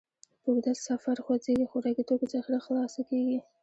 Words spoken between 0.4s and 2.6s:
په اوږده سفر خوځېږئ، خوراکي توکو ذخیره